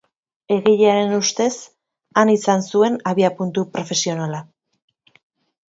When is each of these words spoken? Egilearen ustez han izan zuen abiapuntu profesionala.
Egilearen 0.53 1.13
ustez 1.17 1.51
han 2.21 2.33
izan 2.37 2.65
zuen 2.71 2.97
abiapuntu 3.13 3.67
profesionala. 3.79 4.43